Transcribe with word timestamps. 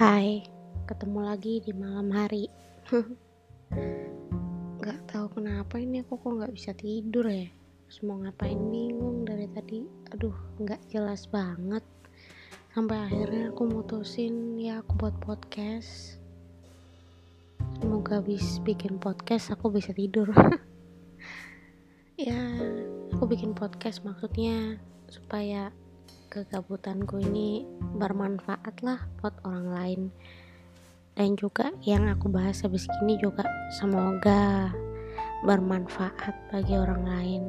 Hai, 0.00 0.40
ketemu 0.88 1.28
lagi 1.28 1.60
di 1.60 1.76
malam 1.76 2.08
hari. 2.08 2.48
Gak 4.80 5.00
tahu 5.04 5.28
kenapa 5.36 5.76
ini 5.76 6.00
aku 6.00 6.16
kok 6.16 6.40
nggak 6.40 6.56
bisa 6.56 6.72
tidur 6.72 7.28
ya. 7.28 7.44
Mau 8.08 8.16
ngapain 8.24 8.56
bingung 8.72 9.28
dari 9.28 9.44
tadi. 9.52 9.84
Aduh, 10.16 10.32
nggak 10.56 10.88
jelas 10.88 11.28
banget. 11.28 11.84
Sampai 12.72 12.96
akhirnya 12.96 13.52
aku 13.52 13.68
mutusin 13.68 14.56
ya 14.56 14.80
aku 14.80 15.04
buat 15.04 15.20
podcast. 15.20 16.16
Semoga 17.84 18.24
habis 18.24 18.56
bikin 18.64 18.96
podcast 18.96 19.52
aku 19.52 19.68
bisa 19.68 19.92
tidur. 19.92 20.32
ya, 22.16 22.40
aku 23.12 23.28
bikin 23.28 23.52
podcast 23.52 24.00
maksudnya 24.00 24.80
supaya 25.12 25.68
kegabutanku 26.30 27.18
ini 27.18 27.66
bermanfaat 27.98 28.86
lah 28.86 29.02
buat 29.18 29.34
orang 29.42 29.66
lain. 29.74 30.00
Dan 31.18 31.34
juga 31.34 31.74
yang 31.82 32.06
aku 32.06 32.30
bahas 32.30 32.62
habis 32.62 32.86
ini 33.02 33.18
juga 33.18 33.42
semoga 33.74 34.70
bermanfaat 35.42 36.54
bagi 36.54 36.78
orang 36.78 37.02
lain. 37.02 37.42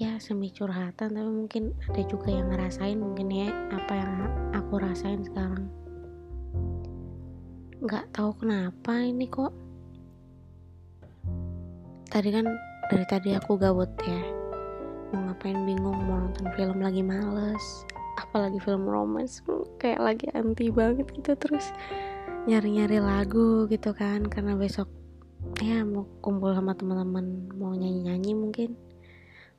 Ya 0.00 0.16
semi 0.16 0.48
curhatan 0.48 1.12
tapi 1.12 1.28
mungkin 1.28 1.76
ada 1.84 2.00
juga 2.08 2.32
yang 2.32 2.48
ngerasain 2.48 2.96
mungkin 2.96 3.28
ya 3.28 3.52
apa 3.68 3.92
yang 3.92 4.12
aku 4.56 4.80
rasain 4.80 5.20
sekarang. 5.20 5.68
Nggak 7.84 8.08
tahu 8.16 8.32
kenapa 8.40 9.04
ini 9.04 9.28
kok. 9.28 9.52
Tadi 12.08 12.28
kan 12.32 12.48
dari 12.88 13.04
tadi 13.06 13.36
aku 13.36 13.60
gabut 13.60 13.92
ya 14.02 14.39
mau 15.10 15.30
ngapain 15.30 15.58
bingung 15.66 15.98
mau 16.06 16.22
nonton 16.26 16.46
film 16.54 16.78
lagi 16.82 17.02
males 17.02 17.84
apalagi 18.18 18.58
film 18.62 18.86
romance 18.86 19.42
kayak 19.82 20.00
lagi 20.00 20.26
anti 20.36 20.70
banget 20.70 21.08
gitu 21.14 21.34
terus 21.34 21.74
nyari-nyari 22.48 23.02
lagu 23.02 23.68
gitu 23.68 23.92
kan 23.92 24.24
karena 24.30 24.56
besok 24.56 24.88
ya 25.60 25.84
mau 25.84 26.08
kumpul 26.20 26.52
sama 26.52 26.76
teman-teman 26.76 27.48
mau 27.56 27.72
nyanyi-nyanyi 27.72 28.32
mungkin. 28.36 28.70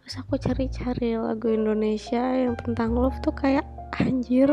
Terus 0.00 0.14
aku 0.20 0.40
cari-cari 0.40 1.16
lagu 1.16 1.52
Indonesia 1.52 2.20
yang 2.20 2.56
tentang 2.56 2.96
love 2.96 3.16
tuh 3.20 3.36
kayak 3.36 3.64
anjir 4.00 4.48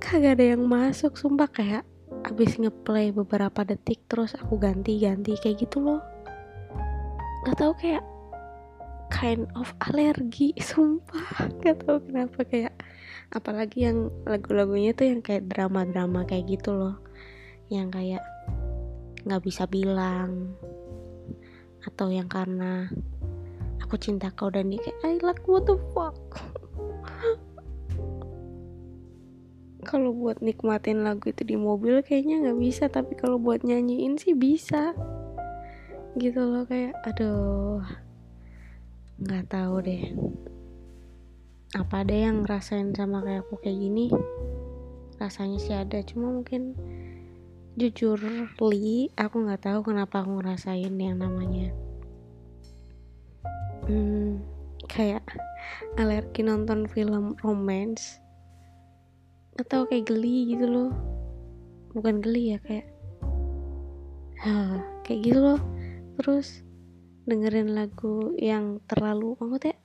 kagak 0.00 0.40
ada 0.40 0.56
yang 0.56 0.64
masuk 0.64 1.18
sumpah 1.18 1.50
kayak 1.50 1.84
abis 2.24 2.56
ngeplay 2.56 3.12
beberapa 3.12 3.66
detik 3.66 4.00
terus 4.08 4.32
aku 4.38 4.56
ganti-ganti 4.56 5.36
kayak 5.36 5.68
gitu 5.68 5.84
loh. 5.84 6.00
Gak 7.44 7.56
tau 7.60 7.72
kayak 7.76 8.04
kind 9.08 9.48
of 9.56 9.72
alergi 9.88 10.54
sumpah. 10.68 11.48
Gak 11.64 11.84
tau 11.84 11.98
kenapa 12.00 12.44
kayak 12.44 12.74
apalagi 13.28 13.84
yang 13.88 14.08
lagu-lagunya 14.24 14.96
tuh 14.96 15.08
yang 15.12 15.20
kayak 15.20 15.48
drama-drama 15.48 16.24
kayak 16.24 16.48
gitu 16.48 16.72
loh. 16.72 16.96
Yang 17.68 17.88
kayak 17.92 18.24
nggak 19.28 19.44
bisa 19.44 19.68
bilang 19.68 20.56
atau 21.84 22.08
yang 22.08 22.32
karena 22.32 22.88
aku 23.84 24.00
cinta 24.00 24.32
kau 24.32 24.48
dan 24.48 24.72
dia 24.72 24.80
kayak 24.80 24.98
I 25.04 25.20
like 25.20 25.44
what 25.44 25.68
the 25.68 25.76
fuck. 25.92 26.16
Kalau 29.88 30.12
buat 30.12 30.44
nikmatin 30.44 31.00
lagu 31.00 31.32
itu 31.32 31.44
di 31.48 31.56
mobil 31.56 32.04
kayaknya 32.04 32.44
nggak 32.44 32.60
bisa 32.60 32.84
tapi 32.92 33.16
kalau 33.16 33.40
buat 33.40 33.64
nyanyiin 33.64 34.20
sih 34.20 34.36
bisa. 34.36 34.92
Gitu 36.18 36.40
loh 36.44 36.68
kayak 36.68 36.92
aduh 37.08 37.80
nggak 39.18 39.50
tahu 39.50 39.82
deh. 39.82 40.14
Apa 41.74 42.06
ada 42.06 42.14
yang 42.14 42.46
ngerasain 42.46 42.94
sama 42.94 43.20
kayak 43.26 43.44
aku 43.44 43.58
kayak 43.60 43.78
gini? 43.78 44.06
Rasanya 45.18 45.58
sih 45.58 45.74
ada 45.74 45.98
cuma 46.06 46.30
mungkin 46.30 46.78
jujur 47.78 48.18
li 48.74 49.10
aku 49.14 49.36
nggak 49.46 49.62
tahu 49.62 49.86
kenapa 49.86 50.26
aku 50.26 50.42
ngerasain 50.42 50.98
yang 50.98 51.22
namanya 51.22 51.70
hmm, 53.88 54.44
kayak 54.86 55.24
alergi 55.96 56.44
nonton 56.44 56.84
film 56.86 57.34
romance 57.40 58.20
atau 59.58 59.88
kayak 59.88 60.06
geli 60.06 60.54
gitu 60.54 60.68
loh. 60.68 60.92
Bukan 61.96 62.22
geli 62.22 62.54
ya 62.54 62.58
kayak 62.62 62.86
kayak 65.02 65.20
gitu 65.24 65.40
loh. 65.42 65.60
Terus 66.20 66.62
dengerin 67.28 67.76
lagu 67.76 68.32
yang 68.40 68.80
terlalu 68.88 69.36
maksudnya 69.36 69.76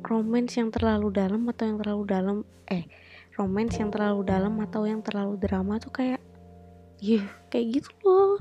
romance 0.00 0.56
yang 0.56 0.72
terlalu 0.72 1.12
dalam 1.12 1.44
atau 1.44 1.68
yang 1.68 1.76
terlalu 1.76 2.02
dalam 2.08 2.36
eh 2.72 2.88
romance 3.36 3.76
yang 3.76 3.92
terlalu 3.92 4.24
dalam 4.24 4.56
atau 4.64 4.88
yang 4.88 5.04
terlalu 5.04 5.36
drama 5.36 5.76
tuh 5.76 5.92
kayak 5.92 6.24
iya 7.04 7.20
kayak 7.52 7.84
gitu 7.84 7.92
loh. 8.00 8.40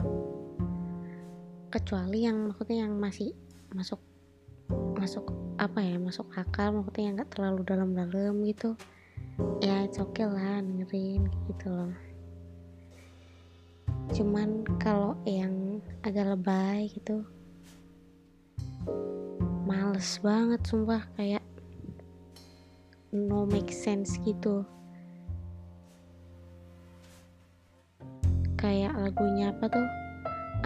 Kecuali 1.67 2.23
yang 2.23 2.47
maksudnya 2.47 2.87
yang 2.87 2.95
masih 2.95 3.35
masuk 3.75 3.99
masuk 4.95 5.27
apa 5.59 5.83
ya 5.83 5.99
masuk 5.99 6.31
akal 6.39 6.71
maksudnya 6.71 7.11
yang 7.11 7.15
nggak 7.19 7.31
terlalu 7.35 7.61
dalam-dalam 7.67 8.39
gitu. 8.47 8.79
Ya 9.59 9.83
it's 9.83 9.99
okay 9.99 10.31
lah 10.31 10.63
dengerin 10.63 11.27
gitu 11.51 11.67
loh. 11.67 11.91
Cuman 14.15 14.63
kalau 14.79 15.19
yang 15.27 15.83
agak 16.07 16.39
lebay 16.39 16.87
gitu 16.95 17.27
males 19.67 20.21
banget 20.21 20.61
sumpah. 20.63 21.03
Kayak 21.17 21.43
no 23.11 23.43
make 23.49 23.73
sense 23.73 24.19
gitu. 24.23 24.63
Kayak 28.59 28.95
lagunya 28.99 29.55
apa 29.55 29.71
tuh? 29.71 29.87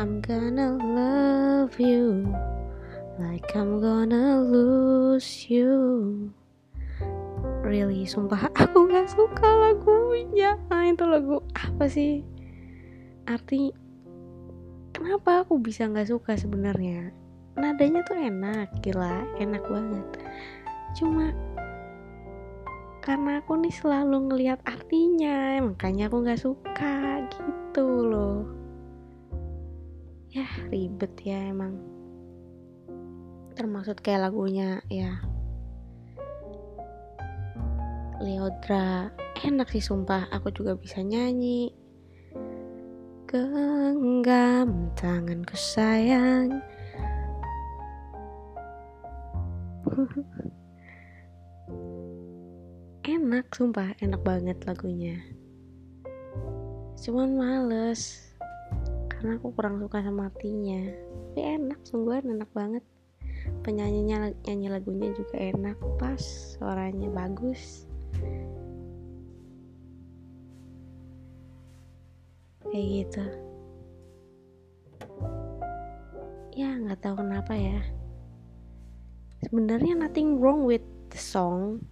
I'm 0.01 0.25
gonna 0.25 0.73
love 0.81 1.77
you 1.77 2.25
like 3.21 3.53
I'm 3.53 3.77
gonna 3.77 4.41
lose 4.41 5.45
you. 5.45 6.29
Really 7.63 8.03
sumpah. 8.03 8.49
Aku 8.67 8.89
nggak 8.89 9.07
suka 9.07 9.47
lagunya. 9.47 10.57
Ah, 10.73 10.89
itu 10.89 11.05
lagu 11.05 11.39
apa 11.53 11.85
sih? 11.85 12.25
Arti 13.23 13.71
kenapa 14.93 15.43
aku 15.43 15.59
bisa 15.59 15.89
nggak 15.89 16.11
suka 16.11 16.35
sebenarnya 16.35 17.11
nadanya 17.53 18.01
tuh 18.05 18.17
enak 18.17 18.69
gila 18.81 19.25
enak 19.37 19.63
banget. 19.69 20.07
Cuma 20.97 21.33
karena 23.03 23.43
aku 23.43 23.59
nih 23.59 23.75
selalu 23.75 24.31
ngelihat 24.31 24.59
artinya 24.63 25.59
makanya 25.59 26.07
aku 26.07 26.17
nggak 26.23 26.41
suka 26.41 27.21
gitu 27.29 27.85
loh. 28.07 28.47
Ya 30.33 30.49
ribet 30.71 31.13
ya 31.21 31.51
emang. 31.51 31.77
Termasuk 33.53 34.01
kayak 34.01 34.31
lagunya 34.31 34.81
ya. 34.89 35.21
Leodra 38.23 39.13
enak 39.43 39.67
sih 39.69 39.83
sumpah 39.83 40.31
aku 40.31 40.49
juga 40.55 40.73
bisa 40.79 41.03
nyanyi. 41.03 41.69
Genggam 43.27 44.93
tanganku 44.95 45.57
sayang 45.57 46.63
enak 53.03 53.51
sumpah. 53.51 53.91
Enak 53.99 54.23
banget 54.23 54.57
lagunya. 54.63 55.19
Cuman 57.03 57.35
males. 57.35 58.31
Karena 59.11 59.35
aku 59.35 59.51
kurang 59.51 59.83
suka 59.83 59.99
sama 59.99 60.31
artinya. 60.31 60.87
Tapi 61.35 61.39
enak 61.43 61.79
sungguhan 61.83 62.31
enak 62.31 62.47
banget. 62.55 62.83
Penyanyinya 63.67 64.31
nyanyi 64.47 64.67
lagunya 64.71 65.11
juga 65.11 65.35
enak. 65.35 65.75
Pas 65.99 66.23
suaranya 66.55 67.11
bagus. 67.11 67.83
Kayak 72.71 72.87
gitu. 72.87 73.25
Ya 76.55 76.71
nggak 76.79 77.03
tahu 77.03 77.19
kenapa 77.19 77.51
ya. 77.51 77.83
Sebenarnya 79.43 79.99
nothing 79.99 80.39
wrong 80.39 80.63
with 80.63 80.87
the 81.11 81.19
song 81.19 81.83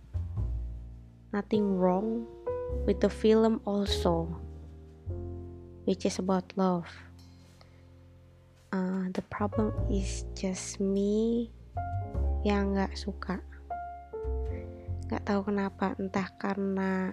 nothing 1.32 1.80
wrong 1.80 2.28
with 2.86 3.00
the 3.00 3.10
film 3.10 3.60
also 3.64 4.28
which 5.86 6.06
is 6.06 6.20
about 6.20 6.46
love. 6.56 6.88
Uh, 8.72 9.12
the 9.12 9.24
problem 9.28 9.74
is 9.92 10.24
just 10.32 10.80
me 10.80 11.52
yang 12.48 12.72
nggak 12.72 12.96
suka. 12.96 13.44
Nggak 15.10 15.24
tahu 15.28 15.42
kenapa 15.52 15.92
entah 16.00 16.30
karena 16.40 17.12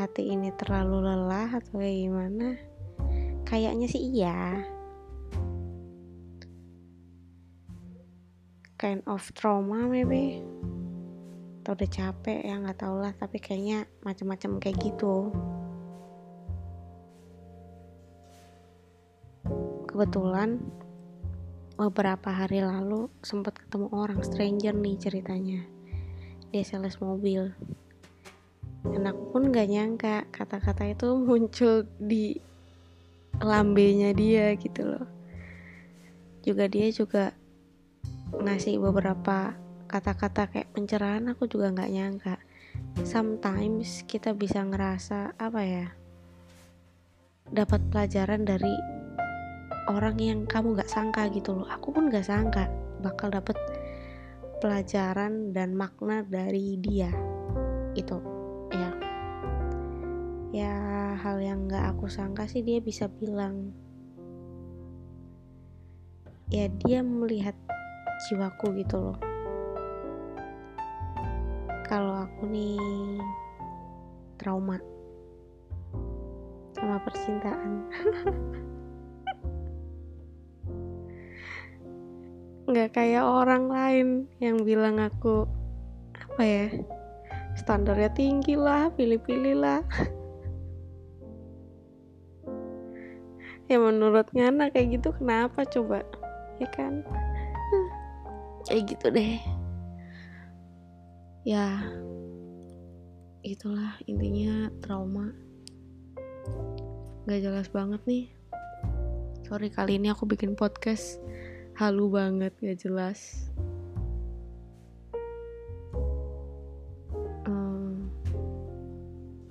hati 0.00 0.32
ini 0.32 0.48
terlalu 0.56 1.04
lelah 1.04 1.60
atau 1.60 1.76
kayak 1.76 2.08
gimana. 2.08 2.48
Kayaknya 3.44 3.86
sih 3.92 4.02
iya. 4.16 4.64
Kind 8.80 9.04
of 9.08 9.24
trauma 9.36 9.88
maybe 9.88 10.40
atau 11.66 11.74
udah 11.74 11.90
capek 11.90 12.46
ya 12.46 12.62
nggak 12.62 12.78
tau 12.78 12.94
lah 12.94 13.10
tapi 13.18 13.42
kayaknya 13.42 13.90
macam-macam 14.06 14.62
kayak 14.62 14.78
gitu. 14.86 15.34
Kebetulan 19.90 20.62
beberapa 21.74 22.30
hari 22.30 22.62
lalu 22.62 23.10
sempat 23.18 23.58
ketemu 23.58 23.90
orang 23.90 24.22
stranger 24.22 24.78
nih 24.78 24.94
ceritanya. 24.94 25.66
Dia 26.54 26.62
sales 26.62 27.02
mobil. 27.02 27.50
Dan 28.86 29.02
aku 29.10 29.34
pun 29.34 29.50
gak 29.50 29.66
nyangka 29.66 30.22
kata-kata 30.30 30.94
itu 30.94 31.18
muncul 31.26 31.82
di 31.98 32.38
lambenya 33.42 34.14
dia 34.14 34.54
gitu 34.54 34.86
loh. 34.86 35.06
Juga 36.46 36.70
dia 36.70 36.94
juga 36.94 37.34
ngasih 38.38 38.78
beberapa 38.78 39.65
kata-kata 39.86 40.50
kayak 40.50 40.74
pencerahan 40.74 41.30
aku 41.30 41.46
juga 41.46 41.70
nggak 41.72 41.92
nyangka. 41.94 42.36
Sometimes 43.06 44.04
kita 44.04 44.36
bisa 44.36 44.60
ngerasa 44.66 45.38
apa 45.38 45.62
ya 45.64 45.86
dapat 47.46 47.78
pelajaran 47.94 48.42
dari 48.42 48.74
orang 49.86 50.18
yang 50.18 50.40
kamu 50.50 50.74
gak 50.82 50.90
sangka 50.90 51.30
gitu 51.30 51.62
loh. 51.62 51.68
Aku 51.70 51.94
pun 51.94 52.10
gak 52.10 52.26
sangka 52.26 52.66
bakal 53.00 53.30
dapet 53.30 53.54
pelajaran 54.58 55.54
dan 55.54 55.78
makna 55.78 56.26
dari 56.26 56.74
dia 56.82 57.10
itu 57.94 58.18
ya. 58.74 58.90
Ya 60.50 60.74
hal 61.16 61.38
yang 61.38 61.70
gak 61.70 61.94
aku 61.94 62.10
sangka 62.10 62.50
sih 62.50 62.66
dia 62.66 62.82
bisa 62.82 63.06
bilang 63.06 63.70
ya 66.50 66.70
dia 66.86 67.02
melihat 67.02 67.54
jiwaku 68.26 68.78
gitu 68.78 69.10
loh 69.10 69.18
kalau 71.86 72.26
aku 72.26 72.50
nih 72.50 73.22
trauma 74.42 74.82
sama 76.74 76.98
percintaan. 77.06 77.86
Nggak 82.66 82.98
kayak 82.98 83.22
orang 83.22 83.70
lain 83.70 84.26
yang 84.42 84.66
bilang 84.66 84.98
aku 84.98 85.46
apa 86.18 86.42
ya 86.42 86.66
standarnya 87.54 88.10
tinggi 88.10 88.58
lah 88.58 88.90
pilih-pilih 88.90 89.62
lah. 89.62 89.86
Ya 93.66 93.82
menurut 93.82 94.30
Ngana 94.30 94.70
kayak 94.70 94.94
gitu 94.94 95.10
kenapa 95.10 95.66
coba? 95.66 96.06
Ya 96.62 96.70
kan? 96.70 97.02
Kayak 98.70 98.94
gitu 98.94 99.10
deh 99.10 99.42
ya 101.46 101.78
itulah 103.46 103.94
intinya 104.10 104.66
trauma. 104.82 105.30
Gak 107.30 107.38
jelas 107.38 107.70
banget 107.70 108.02
nih. 108.02 108.26
Sorry 109.46 109.70
kali 109.70 110.02
ini 110.02 110.10
aku 110.10 110.26
bikin 110.26 110.58
podcast 110.58 111.22
halu 111.78 112.10
banget 112.10 112.50
gak 112.58 112.82
jelas. 112.82 113.46
Um, 117.46 118.10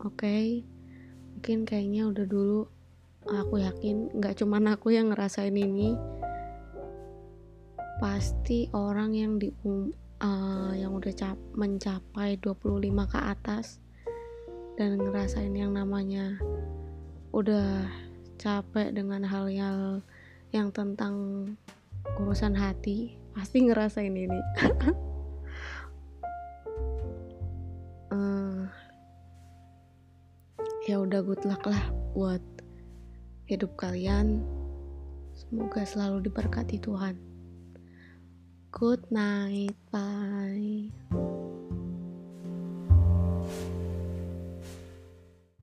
oke 0.04 0.20
okay. 0.20 0.68
mungkin 1.32 1.64
kayaknya 1.64 2.12
udah 2.12 2.26
dulu 2.28 2.68
aku 3.24 3.64
yakin 3.64 4.12
nggak 4.20 4.36
cuman 4.36 4.76
aku 4.76 4.92
yang 4.92 5.16
ngerasain 5.16 5.56
ini. 5.56 5.96
Pasti 8.04 8.68
orang 8.76 9.16
yang 9.16 9.40
di 9.40 9.56
uh, 10.24 10.72
yang 10.76 10.96
udah 10.96 11.12
cap 11.12 11.36
mencapai 11.56 12.40
25 12.40 13.12
ke 13.12 13.20
atas 13.20 13.84
dan 14.76 15.00
ngerasain 15.00 15.56
yang 15.56 15.76
namanya 15.76 16.40
udah 17.36 17.88
capek 18.40 18.96
dengan 18.96 19.24
hal-hal 19.24 20.00
yang 20.52 20.72
tentang 20.72 21.48
urusan 22.20 22.56
hati 22.56 23.16
pasti 23.36 23.68
ngerasain 23.68 24.16
ini. 24.16 24.40
Uh, 28.12 28.64
ya 30.88 31.04
udah 31.04 31.20
good 31.24 31.44
luck 31.44 31.64
lah 31.68 31.92
buat 32.16 32.44
hidup 33.52 33.76
kalian. 33.76 34.44
Semoga 35.36 35.84
selalu 35.84 36.32
diberkati 36.32 36.80
Tuhan 36.80 37.35
good 38.76 39.10
night 39.10 39.72
bye 39.90 40.92